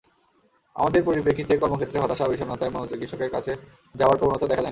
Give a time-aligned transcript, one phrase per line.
[0.75, 3.51] আমাদের পরিপ্রেক্ষিতে কর্মক্ষেত্রে হতাশা-বিষণ্নতায় মনোচিকিৎসকের কাছে
[3.95, 4.59] যাওয়ার প্রবণতা দেখা যায় না।